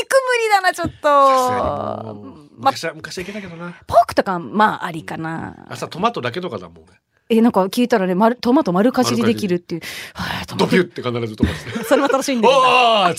[0.51, 1.09] だな、ちょっと。
[1.09, 2.15] ま、
[2.57, 3.73] 昔は、昔はいけたけどな。
[3.87, 5.65] ポークとか、まあ、ありかな。
[5.69, 6.91] 朝トマトだけとかだもんね。
[7.31, 9.81] え、なんか聞いたらね、丸トマト丸かじりできるっていう。
[10.15, 11.83] はドビュって必ずトマトで。
[11.83, 12.53] それも楽しんでる。
[12.55, 13.13] あ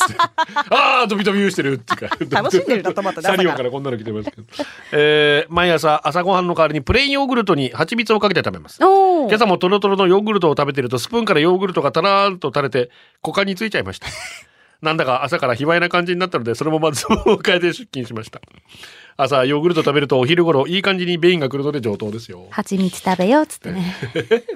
[1.05, 2.43] あドビドビしてるっていうか。
[2.43, 4.43] 楽しんでるなトマトサリオからこんなの来てますけど。
[4.91, 8.81] えー、毎朝朝ごはんの代わりにプレーンヨーグルトに蜂蜜をかけて食べます。
[8.81, 12.91] 今朝もトロトロのヨーグルトを食べてるとスプーンからヨーグルトがたらーんと垂れて
[13.23, 14.09] 股間についちゃいました。
[14.83, 18.41] なんだか朝から卑猥な感じになったのでそのままズボンを変えて出勤しました。
[19.23, 22.47] 朝ヨーグルト食べるとお昼頃いい感じにベインが来るので上等ですよ。
[22.51, 23.95] 蜂蜜食べようっつってね。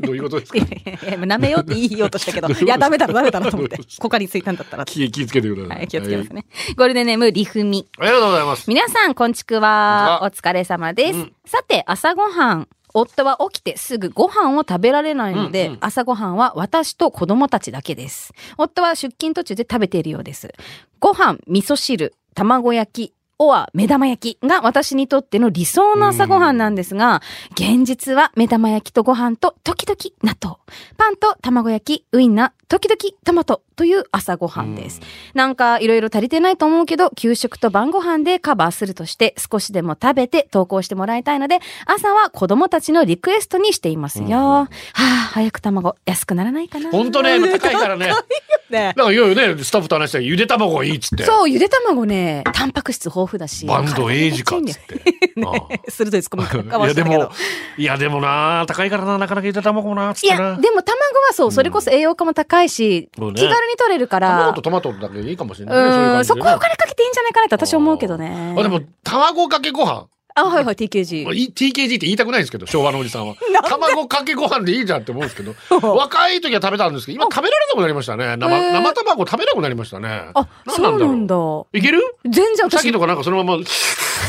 [0.00, 0.58] どういうことですか？
[0.58, 3.78] 舐めようって言いようとしたけど、いや、ダメだろ、ダメだろと思って。
[3.98, 4.84] 股間についたんだったら。
[4.84, 5.76] 気気をつけてください。
[5.78, 6.46] はい、気をつけますね。
[6.76, 7.86] ゴールデンネーム、リフミ。
[7.98, 8.08] はい。
[8.08, 8.68] ありがとうございます。
[8.68, 10.20] 皆さん、こんちくは。
[10.22, 11.18] お疲れ様です。
[11.18, 12.68] うんさて、朝ごはん。
[12.94, 18.32] 夫は起きてすぐご飯を食べられないので、うんうん朝ごはんは私と子供たちだけです。
[18.56, 20.54] 夫は出勤途中で食べているようです。
[21.00, 27.20] ご飯、味噌汁、卵焼き、おは目玉焼きが私にとっての理想の朝ごはんなんですが、
[27.52, 30.56] 現実は目玉焼きとご飯と時々納豆、
[30.96, 35.00] パンと卵焼き、ウインナー、時々トマトという朝ごはんです。
[35.34, 44.38] なんかいろいろ足りてないと思うけど、給食と晩ご飯でカバーするとして少しでも食べて投稿してもらいたいので、朝は子供たちのリクエストにしていますよ。
[44.38, 44.96] はあ、
[45.32, 46.90] 早く卵安くならないかな。
[46.90, 48.12] 本当ね、高いからね。
[48.70, 51.24] ねなんかいよいよね、スタッフと話したらゆで卵がいいっつって。
[51.24, 53.66] そう、ゆで卵ね、タンパク質豊富だし。
[53.66, 54.94] バンドエイジかっつって。
[54.94, 57.30] ね鋭いツッコミかいやでも。、
[57.76, 60.36] いやでもな、高いからな、なかなかゆで卵もな、つっいや。
[60.36, 60.96] でも卵
[61.28, 65.90] はそう、それこそ栄養価も高いし、そうね気軽に取れるから卵と、トマトだけでいいかもしれないね。
[65.90, 68.54] そうん、そこはお金かけていいんじゃないかなって私は思うけどね。
[68.58, 70.06] あでも、卵かけご飯。
[70.36, 71.22] あ、はいはい、TKG。
[71.32, 73.36] い TKG って言いたくないんですけど、昭和のおじさんは。
[73.68, 75.54] 卵かけご飯でいいじゃんって思うんですけど、
[75.96, 78.36] 若い時は食べたんですけど、今食べられなくなりましたね。
[78.36, 80.30] 生生卵食べなくなりましたね。
[80.34, 81.36] あ、何そうなんだ。
[81.72, 82.00] いける？
[82.24, 83.62] 全然さっ私きとかなんかそのまま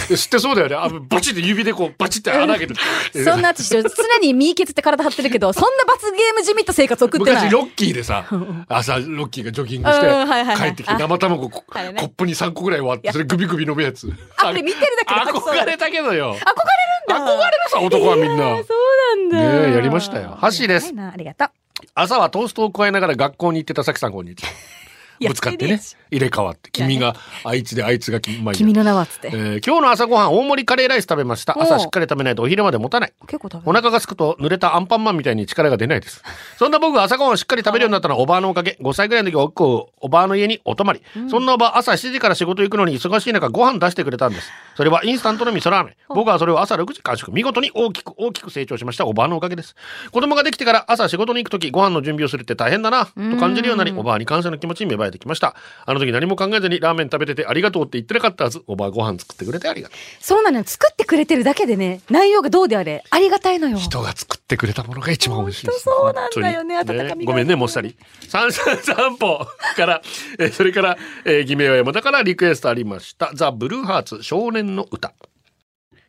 [0.07, 0.75] 吸ってそうだよね。
[0.75, 2.75] あバチって指でこうバチって穴開けて。
[3.23, 3.81] そんな私、常
[4.21, 7.43] に身削って体張ってるけど、そんな罰ゲームじみった生活送ってない。
[7.45, 8.25] 昔ロッキーでさ、
[8.69, 14.11] 朝ロッキーがジョギングして帰ってきて生卵コップに3個ぐらい割ってそれグビグビ飲むやつ。
[14.37, 16.35] あれ見てるだけ憧れたけどよ。
[16.35, 17.33] 憧れるんだ。
[17.33, 18.57] 憧れるさ男はみんな。
[18.63, 19.65] そうなんだ。
[19.65, 21.49] ねえやりましたよ箸ですありがとう。
[21.93, 24.74] 朝はトーストを加えながら学校に行ってたさきさんこんにちは。
[25.19, 25.79] やぶつかってね
[26.11, 29.27] 入れ替わって君があいつであいつがうまい君の名はっつって。
[29.27, 36.23] えー今日の朝ごはん大盛りカレーライス食べましたお朝しっかり食べないとお昼まで持たない結構食べお腹が空くと濡れたアンパンマンみたいに力が出ないです。
[36.57, 38.77] そんな僕が朝ごはんをしっかり食べるようになったのはおばあのおかげ。
[38.81, 41.01] 5歳ぐらいの時はおっこおばあの家にお泊まり。
[41.29, 44.49] そんなおばあ朝7時から仕事行くのに忙しい中ご飯出してくれたんです。
[44.75, 45.95] それはインスタントの味噌ラーメン。
[46.09, 47.31] 僕はそれを朝6時完食。
[47.31, 49.75] 見事に大きく大きく成長しましたおばあのおかげです。
[50.11, 55.55] 子供ができてから朝仕事に行く時ご飯の準備をするって大変だなと感じるようになりおばあに感謝の気持ちに芽生えてきました。
[55.85, 58.61] あの時何も考えずにラーメン食べててありがとうって言ってなかったはず。
[58.67, 59.97] おばあご飯作ってくれてありがとう。
[60.19, 60.63] そうなのよ。
[60.65, 63.77] 作ってくれてるだけでね、内容がどうであれ、ありがたいのよ。
[63.77, 67.97] 人が作ってくれたものが一番美味しいそうなんだよね温かみがごめんね、もっさり。
[68.27, 70.01] 三三三歩から、
[70.39, 73.31] えーそれから、えー、偽名は山田からリクエストありました。
[73.33, 75.13] ザ・ブルーハーツ少年の歌。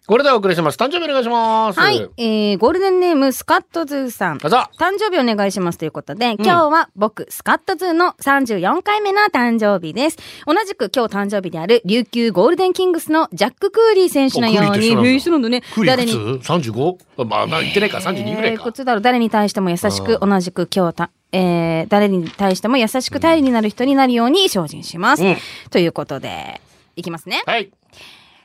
[0.07, 0.77] これでお送りします。
[0.79, 1.81] 誕生日お願いします。
[1.81, 4.39] はい、えー、ゴールデンネームスカットズーさん。
[4.39, 4.69] 誕
[5.01, 10.19] 生日お願いしますということで、今日は僕、スカットズーの34回目の誕生日です。
[10.47, 15.61] 同じく今日誕生日である琉球ゴールデンキングスのジャック・クーリー選手のように、おクーリーって人なんだへーそうなんだね。
[15.61, 17.25] クーリ誰に、ーいくつ ?35?
[17.25, 18.69] まあ、まあ、言ってないか、32ぐらいかえーこ。
[18.69, 25.25] っちだろう誰に対しても優しく、同じく今日た、えー、誰に対しても優しく頼りになる人になるように精進します。
[25.25, 25.37] うん
[25.71, 26.61] ということで、
[26.95, 27.43] いきますね。
[27.45, 27.73] はい。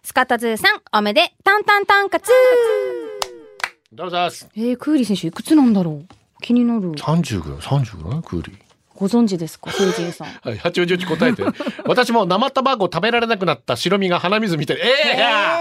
[0.04, 2.32] スカットズーさん、おめで、タンタンタンカツ
[3.94, 4.50] どうぞです。
[4.56, 6.06] えー、クーリー選手いくつなんだろう？
[6.42, 6.92] 気になる。
[6.94, 8.22] 30ぐらい ?30 ぐらい？
[8.24, 8.56] クーリー。
[8.96, 9.72] ご存知ですか？
[9.72, 10.28] 成人さん。
[10.42, 11.44] はい、八王子答えて。
[11.86, 14.78] 私も生卵食べられなくなった白身が鼻水みたい。
[14.78, 14.82] え
[15.16, 15.60] えや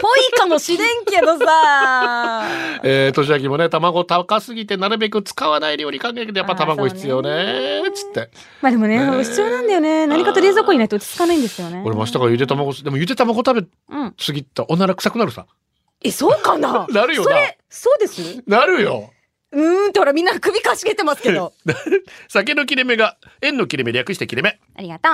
[0.00, 2.42] ぽいかもしれんけどさ。
[2.84, 8.30] えー、年明けもね、卵高すぎてなるべく使わない料理考えるけど、やっぱ卵必要ねつって。
[8.62, 10.06] まあでもね、必要なんだよね。
[10.06, 11.82] 何かと冷蔵庫にないと落ち着かないんですよね。
[11.84, 14.14] 俺も明日からゆで卵す、でもゆで卵食べうん。
[14.18, 15.46] すぎたおなら臭くなるさ。
[16.02, 16.86] え、そうかな？
[16.92, 18.42] なるよなそれ、そうです？
[18.46, 19.10] なるよ。
[19.50, 21.52] うーんってほらみんな首かしげてますけど。
[22.28, 24.58] 酒の切れ目が円の切れ目略して切れ目。
[24.76, 25.12] ありがとう。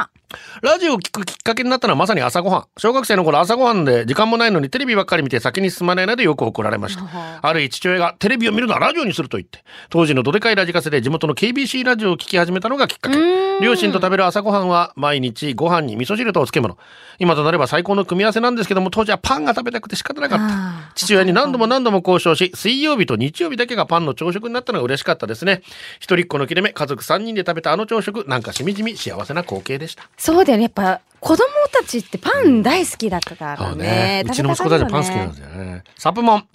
[0.62, 2.64] ラジオを聞くきっかけになったのはまさに朝ごはん。
[2.78, 7.04] 小学生の頃朝ごはんで時間もないのにテレビばっかり見て先に進まないのでよく怒られました。
[7.42, 13.16] ある日父親がテレビを見るのはラジオにすると言って、当時のどでかいラジカセで地元の KBC ラジオを聞き始めたのがきっかけ。
[13.60, 16.78] 両親と食べる朝ごはんは毎日ご飯に味噌汁とお漬物。
[17.18, 20.92] 今となれば最高の組み合わせなんですけども当時はパンが食べたくて仕方なかった。
[20.94, 25.62] 父親に何度も何度も交渉し、水曜日と日曜日だけがパンの朝食になったのが嬉しかったですね。
[26.00, 30.08] 一人っ子の切れ目、家族3人で食べたあの朝食、なんかしみじみ幸せな光景でした。
[30.24, 30.62] そうだよね。
[30.62, 34.22] やっぱ子供たちってパン大好きだからそうね。
[34.22, 34.24] ね。
[34.26, 35.84] うちの息子たちはパン好きなんですよね。
[35.98, 36.48] サプモン。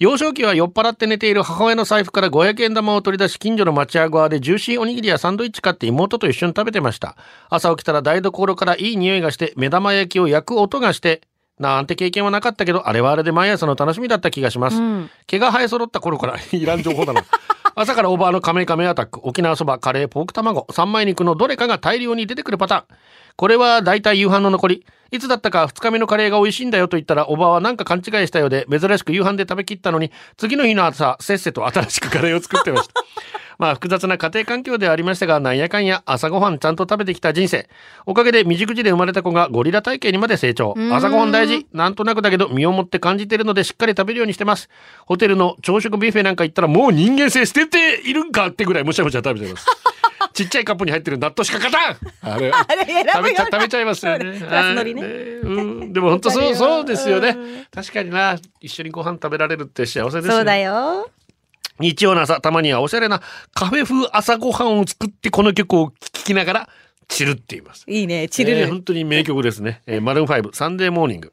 [0.00, 7.16] 幼少期は酔っ払って寝ている母親の財布から500円玉を取り出し近所の町屋側でジューシーおにぎりやサンドイッチ買って妹と一緒に食べてました
[7.48, 11.22] 朝起きたら台所からいい匂いがして目玉焼きを焼く音がして
[11.60, 17.24] なんて経験はなかったけどあれはあれで毎朝の楽しみだった気がします、うん毛が生え揃った頃から いらん情報だな
[17.78, 22.96] 朝からおばあのカメカメアタック沖縄そばカレーポーク卵三枚肉のどれかが大量に出てくるパターン。
[23.36, 24.86] これは大体夕飯の残り。
[25.10, 32.94] いつだったか2日目のカレーが美味しいんだよと言ったらおばはなんか勘違いしたようで珍しく夕飯で食べきったのに次の日の朝せっせと新しくカレーを作ってました。
[33.58, 37.68] まあ複雑な家庭環境ではありましたがなんやかんや朝ごはんちゃんと食べてきた人生。
[38.04, 40.74] おかげで未熟児で生まれた子がゴリラ体型にまで成長。
[40.92, 41.66] 朝ごはん大事。
[41.72, 44.68] なんとなくだけど身をもって感じてるのでしっかり食べるようにしてます。
[45.06, 49.66] ホテルの朝食ビュッフェなんか行ったらもう人間性捨てているんかってぐらいむしゃむしゃ食べてます。
[50.32, 52.34] ちっちゃいカップに入ってる納豆しか勝たん。
[52.34, 54.38] あれ あれ食べちゃ食べちゃいますよね。
[54.38, 57.30] ねはいうん、でも本当そうそうですよね。
[57.30, 57.66] うん。
[57.70, 58.36] 確かにな。
[58.60, 60.34] 一緒にご飯食べられるって幸せですよ。
[60.34, 61.08] そうだよ。
[61.80, 63.20] 日曜の朝たまにはおしゃれな
[63.54, 66.68] カフェ風朝ごはんを作ってこの曲を聴きながら
[67.08, 67.84] チルって言います。
[67.88, 68.28] いいね。
[68.28, 68.58] チルル。
[68.60, 69.82] えー本当に名曲ですね。
[69.86, 71.32] えー、 Maroon Five Sunday Morning。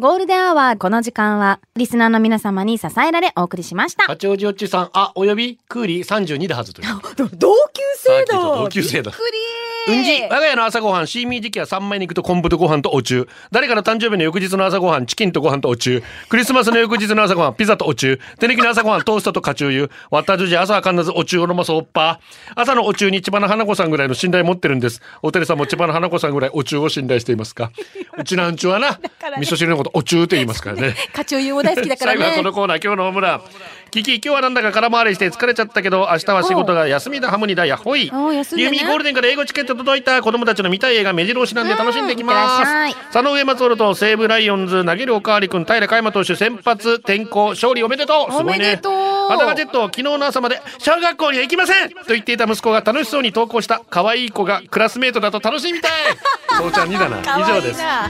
[0.00, 4.04] ゴールデンアワーこの時間はリスナーの皆様に支えられお送りしました。
[4.04, 6.88] 八王子おっちさん、あ、およびクーリー32ではずという。
[7.36, 8.38] 同級生だ。
[8.38, 9.94] 同級生だびっくり。
[9.94, 13.26] うんじ、我が家の朝ごはん、シーミー時期は三枚肉と昆布とご飯とお中。
[13.50, 16.02] 誰かの誕生日の翌日の朝ごはん、チキンとご飯とお中。
[16.28, 18.18] クリスマスの翌日の朝ごはん、ピザとお中。
[18.38, 19.90] 手抜きの朝ごはん、トーストとカチューユ。
[20.10, 22.20] わったじ朝は必ずお中を飲ますおっぱ。
[22.54, 25.00] 朝のお中に千葉の花子さんぐらいの信頼持ってるんです。
[25.22, 27.72] おてるさんも千葉の花子さんぐらいお中を信頼していますか？
[28.18, 29.00] うちなんちゅはな、
[29.38, 30.94] 味噌汁のことお中って言いますからね。
[31.12, 32.42] 課長優も大好きだから最後はこね。
[32.42, 33.42] のコーナー今日のホームラン
[33.90, 37.30] キキ今日はなんだか空回りして疲れちゃったけど明日は仕事が休みだ。
[37.30, 42.96] ハムニだやっほいユーミーゴールデンから英語チケット届いた子供たちの見たい映画目白押しなんで楽しんでいきます。
[43.12, 48.32] 佐野上松原と西武ライオンズ投げるおかわりくん平海馬投手先発転向勝利おめでとう。
[48.32, 48.92] すごいねおめでとう。
[49.28, 51.90] ハタガジェット昨日の朝まで小学校には行きません。
[51.90, 55.90] と言っていた息子が楽しそうに投稿した可愛い子がクラスメートだと楽しいみたい。
[56.58, 57.18] そうちゃん2だな。
[57.38, 57.82] 以上です。
[57.82, 58.08] あ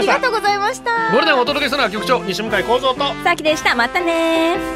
[0.00, 0.90] りがとうございました。
[1.10, 3.24] ゴールデンをお届けするのは局長西向井幸三と。
[3.24, 3.74] さきでした。
[3.74, 4.75] またね。